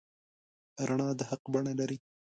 [0.87, 1.97] رڼا د حق بڼه لري.